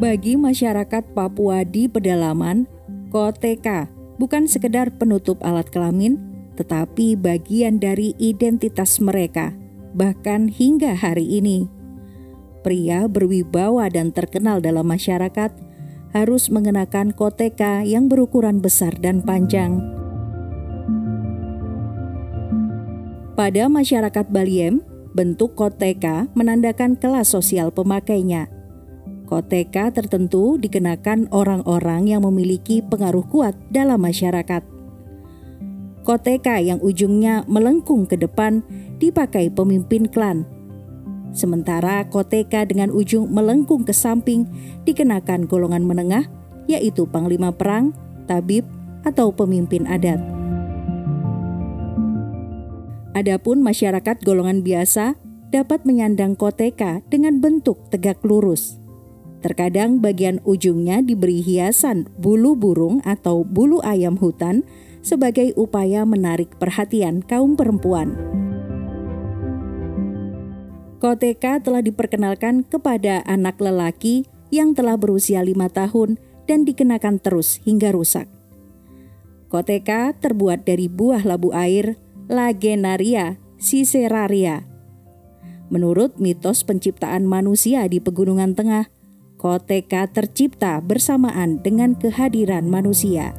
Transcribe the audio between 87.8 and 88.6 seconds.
di Pegunungan